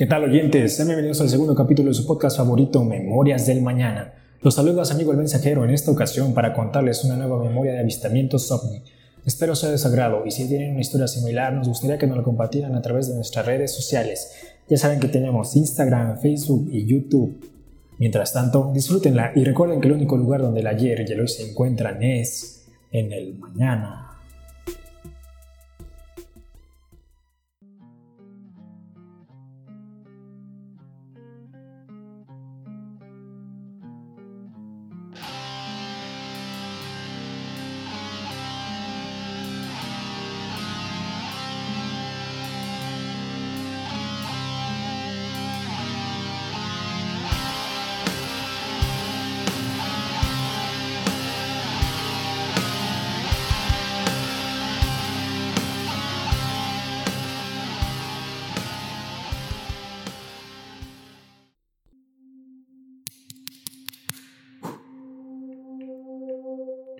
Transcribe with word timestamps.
¿Qué 0.00 0.06
tal 0.06 0.24
oyentes? 0.24 0.76
Sean 0.76 0.88
bienvenidos 0.88 1.20
al 1.20 1.28
segundo 1.28 1.54
capítulo 1.54 1.90
de 1.90 1.94
su 1.94 2.06
podcast 2.06 2.38
favorito, 2.38 2.82
Memorias 2.82 3.46
del 3.46 3.60
Mañana. 3.60 4.14
Los 4.40 4.54
saludos 4.54 4.90
amigo 4.90 5.10
el 5.10 5.18
mensajero 5.18 5.62
en 5.62 5.72
esta 5.72 5.90
ocasión 5.90 6.32
para 6.32 6.54
contarles 6.54 7.04
una 7.04 7.18
nueva 7.18 7.44
memoria 7.44 7.72
de 7.72 7.80
avistamientos 7.80 8.50
ovni. 8.50 8.82
Espero 9.26 9.54
sea 9.54 9.68
de 9.68 9.76
su 9.76 9.88
agrado 9.88 10.22
y 10.24 10.30
si 10.30 10.48
tienen 10.48 10.70
una 10.70 10.80
historia 10.80 11.06
similar 11.06 11.52
nos 11.52 11.68
gustaría 11.68 11.98
que 11.98 12.06
nos 12.06 12.16
lo 12.16 12.22
compartieran 12.22 12.74
a 12.76 12.80
través 12.80 13.08
de 13.08 13.14
nuestras 13.14 13.44
redes 13.44 13.74
sociales. 13.74 14.32
Ya 14.70 14.78
saben 14.78 15.00
que 15.00 15.08
tenemos 15.08 15.54
Instagram, 15.54 16.18
Facebook 16.18 16.70
y 16.72 16.86
YouTube. 16.86 17.38
Mientras 17.98 18.32
tanto, 18.32 18.70
disfrútenla 18.72 19.32
y 19.36 19.44
recuerden 19.44 19.82
que 19.82 19.88
el 19.88 19.92
único 19.92 20.16
lugar 20.16 20.40
donde 20.40 20.60
el 20.60 20.66
ayer 20.66 21.04
y 21.06 21.12
el 21.12 21.20
hoy 21.20 21.28
se 21.28 21.50
encuentran 21.50 22.02
es 22.02 22.64
en 22.90 23.12
el 23.12 23.34
mañana. 23.34 24.09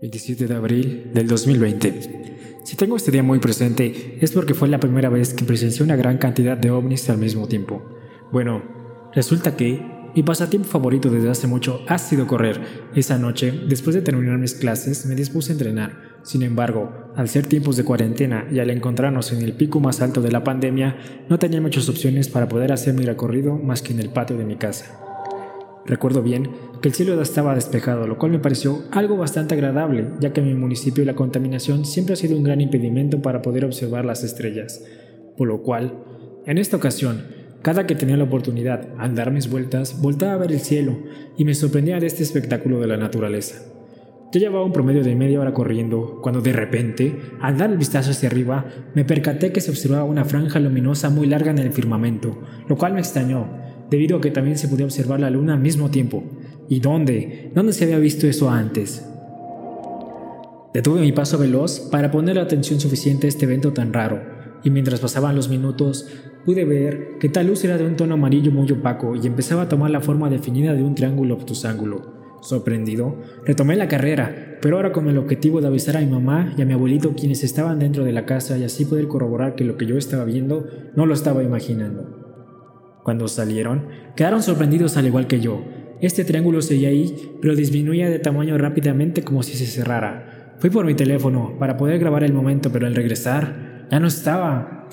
27 0.00 0.46
de 0.46 0.54
abril 0.54 1.10
del 1.12 1.28
2020. 1.28 2.62
Si 2.64 2.74
tengo 2.76 2.96
este 2.96 3.10
día 3.10 3.22
muy 3.22 3.38
presente 3.38 4.16
es 4.20 4.32
porque 4.32 4.54
fue 4.54 4.68
la 4.68 4.80
primera 4.80 5.10
vez 5.10 5.34
que 5.34 5.44
presencié 5.44 5.84
una 5.84 5.96
gran 5.96 6.16
cantidad 6.16 6.56
de 6.56 6.70
ovnis 6.70 7.10
al 7.10 7.18
mismo 7.18 7.46
tiempo. 7.48 7.82
Bueno, 8.32 8.62
resulta 9.12 9.56
que 9.56 9.84
mi 10.16 10.22
pasatiempo 10.22 10.66
favorito 10.66 11.10
desde 11.10 11.28
hace 11.28 11.46
mucho 11.46 11.82
ha 11.86 11.98
sido 11.98 12.26
correr. 12.26 12.88
Esa 12.94 13.18
noche, 13.18 13.52
después 13.68 13.94
de 13.94 14.00
terminar 14.00 14.38
mis 14.38 14.54
clases, 14.54 15.04
me 15.04 15.14
dispuse 15.14 15.52
a 15.52 15.56
entrenar. 15.56 16.20
Sin 16.22 16.42
embargo, 16.42 17.12
al 17.14 17.28
ser 17.28 17.46
tiempos 17.46 17.76
de 17.76 17.84
cuarentena 17.84 18.48
y 18.50 18.58
al 18.58 18.70
encontrarnos 18.70 19.32
en 19.32 19.42
el 19.42 19.52
pico 19.52 19.80
más 19.80 20.00
alto 20.00 20.22
de 20.22 20.32
la 20.32 20.44
pandemia, 20.44 20.96
no 21.28 21.38
tenía 21.38 21.60
muchas 21.60 21.90
opciones 21.90 22.30
para 22.30 22.48
poder 22.48 22.72
hacer 22.72 22.94
mi 22.94 23.04
recorrido 23.04 23.56
más 23.56 23.82
que 23.82 23.92
en 23.92 24.00
el 24.00 24.08
patio 24.08 24.38
de 24.38 24.46
mi 24.46 24.56
casa. 24.56 25.09
Recuerdo 25.90 26.22
bien 26.22 26.50
que 26.80 26.86
el 26.86 26.94
cielo 26.94 27.20
estaba 27.20 27.52
despejado, 27.52 28.06
lo 28.06 28.16
cual 28.16 28.30
me 28.30 28.38
pareció 28.38 28.84
algo 28.92 29.16
bastante 29.16 29.54
agradable, 29.54 30.06
ya 30.20 30.32
que 30.32 30.40
en 30.40 30.46
mi 30.46 30.54
municipio 30.54 31.04
la 31.04 31.16
contaminación 31.16 31.84
siempre 31.84 32.12
ha 32.12 32.16
sido 32.16 32.36
un 32.36 32.44
gran 32.44 32.60
impedimento 32.60 33.20
para 33.22 33.42
poder 33.42 33.64
observar 33.64 34.04
las 34.04 34.22
estrellas. 34.22 34.84
Por 35.36 35.48
lo 35.48 35.62
cual, 35.62 35.98
en 36.46 36.58
esta 36.58 36.76
ocasión, 36.76 37.24
cada 37.62 37.88
que 37.88 37.96
tenía 37.96 38.16
la 38.16 38.22
oportunidad, 38.22 38.86
al 38.98 39.16
dar 39.16 39.32
mis 39.32 39.50
vueltas, 39.50 40.00
voltaba 40.00 40.34
a 40.34 40.36
ver 40.36 40.52
el 40.52 40.60
cielo 40.60 40.96
y 41.36 41.44
me 41.44 41.54
sorprendía 41.54 41.98
de 41.98 42.06
este 42.06 42.22
espectáculo 42.22 42.78
de 42.78 42.86
la 42.86 42.96
naturaleza. 42.96 43.60
Yo 44.32 44.38
llevaba 44.38 44.64
un 44.64 44.72
promedio 44.72 45.02
de 45.02 45.16
media 45.16 45.40
hora 45.40 45.52
corriendo, 45.52 46.20
cuando 46.22 46.40
de 46.40 46.52
repente, 46.52 47.16
al 47.40 47.58
dar 47.58 47.72
el 47.72 47.78
vistazo 47.78 48.12
hacia 48.12 48.28
arriba, 48.28 48.64
me 48.94 49.04
percaté 49.04 49.50
que 49.50 49.60
se 49.60 49.72
observaba 49.72 50.04
una 50.04 50.24
franja 50.24 50.60
luminosa 50.60 51.10
muy 51.10 51.26
larga 51.26 51.50
en 51.50 51.58
el 51.58 51.72
firmamento, 51.72 52.38
lo 52.68 52.78
cual 52.78 52.92
me 52.92 53.00
extrañó, 53.00 53.59
debido 53.90 54.18
a 54.18 54.20
que 54.20 54.30
también 54.30 54.56
se 54.56 54.68
podía 54.68 54.86
observar 54.86 55.20
la 55.20 55.30
luna 55.30 55.54
al 55.54 55.60
mismo 55.60 55.90
tiempo. 55.90 56.22
¿Y 56.68 56.80
dónde? 56.80 57.50
¿Dónde 57.54 57.72
se 57.72 57.84
había 57.84 57.98
visto 57.98 58.26
eso 58.26 58.48
antes? 58.48 59.04
Detuve 60.72 61.00
mi 61.00 61.10
paso 61.10 61.36
veloz 61.36 61.80
para 61.80 62.12
poner 62.12 62.36
la 62.36 62.42
atención 62.42 62.78
suficiente 62.78 63.26
a 63.26 63.28
este 63.28 63.44
evento 63.44 63.72
tan 63.72 63.92
raro, 63.92 64.20
y 64.62 64.70
mientras 64.70 65.00
pasaban 65.00 65.34
los 65.34 65.48
minutos, 65.48 66.06
pude 66.46 66.64
ver 66.64 67.18
que 67.18 67.28
tal 67.28 67.48
luz 67.48 67.64
era 67.64 67.76
de 67.76 67.84
un 67.84 67.96
tono 67.96 68.14
amarillo 68.14 68.52
muy 68.52 68.70
opaco 68.70 69.16
y 69.16 69.26
empezaba 69.26 69.62
a 69.62 69.68
tomar 69.68 69.90
la 69.90 70.00
forma 70.00 70.30
definida 70.30 70.74
de 70.74 70.84
un 70.84 70.94
triángulo 70.94 71.34
obtusángulo. 71.34 72.20
Sorprendido, 72.40 73.16
retomé 73.44 73.76
la 73.76 73.88
carrera, 73.88 74.58
pero 74.62 74.76
ahora 74.76 74.92
con 74.92 75.08
el 75.08 75.18
objetivo 75.18 75.60
de 75.60 75.66
avisar 75.66 75.96
a 75.96 76.00
mi 76.00 76.06
mamá 76.06 76.54
y 76.56 76.62
a 76.62 76.64
mi 76.64 76.72
abuelito 76.72 77.14
quienes 77.14 77.42
estaban 77.44 77.78
dentro 77.78 78.04
de 78.04 78.12
la 78.12 78.24
casa 78.24 78.56
y 78.56 78.64
así 78.64 78.84
poder 78.84 79.08
corroborar 79.08 79.56
que 79.56 79.64
lo 79.64 79.76
que 79.76 79.86
yo 79.86 79.98
estaba 79.98 80.24
viendo 80.24 80.66
no 80.94 81.04
lo 81.04 81.14
estaba 81.14 81.42
imaginando. 81.42 82.19
Cuando 83.02 83.28
salieron, 83.28 83.88
quedaron 84.16 84.42
sorprendidos 84.42 84.96
al 84.96 85.06
igual 85.06 85.26
que 85.26 85.40
yo. 85.40 85.64
Este 86.00 86.24
triángulo 86.24 86.62
seguía 86.62 86.88
ahí, 86.88 87.36
pero 87.40 87.54
disminuía 87.54 88.08
de 88.08 88.18
tamaño 88.18 88.56
rápidamente 88.56 89.22
como 89.22 89.42
si 89.42 89.54
se 89.56 89.66
cerrara. 89.66 90.54
Fui 90.58 90.70
por 90.70 90.84
mi 90.84 90.94
teléfono 90.94 91.56
para 91.58 91.76
poder 91.76 91.98
grabar 91.98 92.24
el 92.24 92.32
momento, 92.32 92.70
pero 92.70 92.86
al 92.86 92.94
regresar, 92.94 93.86
ya 93.90 94.00
no 94.00 94.06
estaba. 94.06 94.88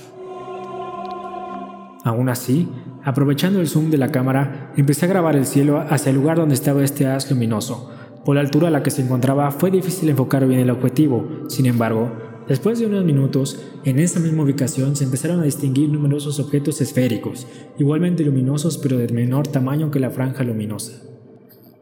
Aún 2.04 2.30
así, 2.30 2.70
aprovechando 3.04 3.60
el 3.60 3.68
zoom 3.68 3.90
de 3.90 3.98
la 3.98 4.12
cámara, 4.12 4.72
empecé 4.78 5.06
a 5.06 5.10
grabar 5.10 5.36
el 5.36 5.46
cielo 5.46 5.84
hacia 5.90 6.10
el 6.10 6.16
lugar 6.16 6.38
donde 6.38 6.56
estaba 6.56 6.84
este 6.84 7.06
haz 7.06 7.30
luminoso. 7.30 7.92
Por 8.24 8.36
la 8.36 8.42
altura 8.42 8.68
a 8.68 8.72
la 8.72 8.84
que 8.84 8.92
se 8.92 9.02
encontraba 9.02 9.52
fue 9.52 9.72
difícil 9.72 10.10
enfocar 10.10 10.46
bien 10.48 10.60
el 10.60 10.70
objetivo, 10.70 11.46
sin 11.48 11.66
embargo, 11.66 12.12
Después 12.48 12.80
de 12.80 12.86
unos 12.86 13.04
minutos, 13.04 13.60
en 13.84 14.00
esa 14.00 14.22
misma 14.22 14.44
ubicación 14.44 14.96
se 14.96 15.04
empezaron 15.04 15.42
a 15.42 15.44
distinguir 15.44 15.90
numerosos 15.90 16.40
objetos 16.40 16.80
esféricos, 16.80 17.46
igualmente 17.78 18.24
luminosos 18.24 18.78
pero 18.78 18.98
de 18.98 19.10
menor 19.10 19.48
tamaño 19.48 19.92
que 19.92 20.00
la 20.00 20.12
franja 20.12 20.44
luminosa. 20.44 21.02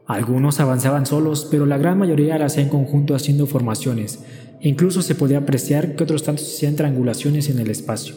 Algunos 0.08 0.60
avanzaban 0.60 1.06
solos, 1.06 1.48
pero 1.50 1.66
la 1.66 1.78
gran 1.78 2.00
mayoría 2.00 2.38
lo 2.38 2.46
hacía 2.46 2.64
en 2.64 2.70
conjunto 2.70 3.14
haciendo 3.16 3.46
formaciones, 3.46 4.20
e 4.60 4.70
incluso 4.70 5.04
se 5.04 5.16
podía 5.16 5.40
apreciar 5.40 5.96
que 5.96 6.04
otros 6.04 6.24
tantos 6.24 6.46
hacían 6.46 6.76
triangulaciones 6.76 7.50
en 7.50 7.60
el 7.60 7.70
espacio. 7.70 8.16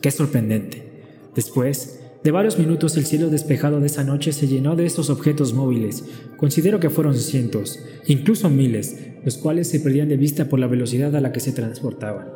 ¡Qué 0.00 0.10
sorprendente! 0.10 0.94
Después, 1.34 2.03
de 2.24 2.30
varios 2.30 2.58
minutos 2.58 2.96
el 2.96 3.04
cielo 3.04 3.28
despejado 3.28 3.80
de 3.80 3.86
esa 3.86 4.02
noche 4.02 4.32
se 4.32 4.48
llenó 4.48 4.76
de 4.76 4.86
estos 4.86 5.10
objetos 5.10 5.52
móviles. 5.52 6.04
Considero 6.38 6.80
que 6.80 6.88
fueron 6.88 7.14
cientos, 7.14 7.84
incluso 8.06 8.48
miles, 8.48 8.96
los 9.22 9.36
cuales 9.36 9.68
se 9.68 9.78
perdían 9.78 10.08
de 10.08 10.16
vista 10.16 10.46
por 10.46 10.58
la 10.58 10.66
velocidad 10.66 11.14
a 11.14 11.20
la 11.20 11.32
que 11.32 11.40
se 11.40 11.52
transportaban. 11.52 12.28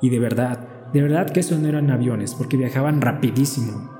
Y 0.00 0.08
de 0.08 0.18
verdad, 0.18 0.90
de 0.94 1.02
verdad 1.02 1.28
que 1.28 1.40
esos 1.40 1.60
no 1.60 1.68
eran 1.68 1.90
aviones, 1.90 2.34
porque 2.34 2.56
viajaban 2.56 3.02
rapidísimo. 3.02 3.90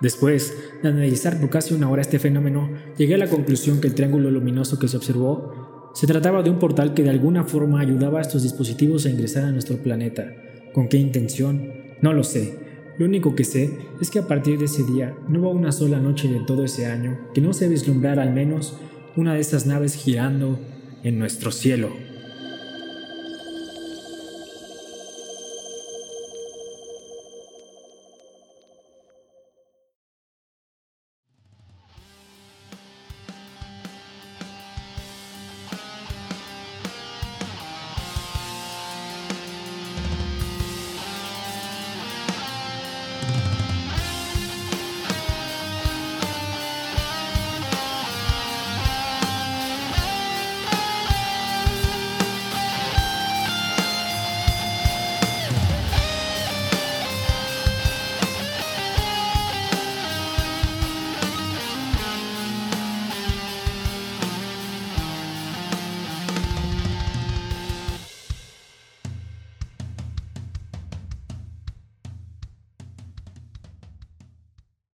Después 0.00 0.52
de 0.82 0.88
analizar 0.88 1.40
por 1.40 1.48
casi 1.48 1.72
una 1.72 1.88
hora 1.88 2.02
este 2.02 2.18
fenómeno, 2.18 2.68
llegué 2.98 3.14
a 3.14 3.18
la 3.18 3.28
conclusión 3.28 3.80
que 3.80 3.86
el 3.86 3.94
triángulo 3.94 4.28
luminoso 4.28 4.80
que 4.80 4.88
se 4.88 4.96
observó 4.96 5.92
se 5.94 6.08
trataba 6.08 6.42
de 6.42 6.50
un 6.50 6.58
portal 6.58 6.94
que 6.94 7.04
de 7.04 7.10
alguna 7.10 7.44
forma 7.44 7.78
ayudaba 7.78 8.18
a 8.18 8.22
estos 8.22 8.42
dispositivos 8.42 9.06
a 9.06 9.10
ingresar 9.10 9.44
a 9.44 9.52
nuestro 9.52 9.76
planeta. 9.76 10.34
¿Con 10.74 10.88
qué 10.88 10.96
intención? 10.96 11.72
No 12.02 12.12
lo 12.12 12.24
sé, 12.24 12.65
lo 12.98 13.04
único 13.04 13.34
que 13.34 13.44
sé 13.44 13.78
es 14.00 14.10
que 14.10 14.18
a 14.18 14.26
partir 14.26 14.58
de 14.58 14.64
ese 14.64 14.82
día 14.84 15.14
no 15.28 15.40
hubo 15.40 15.50
una 15.50 15.72
sola 15.72 15.98
noche 15.98 16.28
de 16.28 16.40
todo 16.40 16.64
ese 16.64 16.86
año 16.86 17.18
que 17.34 17.40
no 17.40 17.52
se 17.52 17.68
vislumbrara 17.68 18.22
al 18.22 18.32
menos 18.32 18.78
una 19.16 19.34
de 19.34 19.40
esas 19.40 19.66
naves 19.66 19.94
girando 19.94 20.58
en 21.02 21.18
nuestro 21.18 21.52
cielo. 21.52 21.90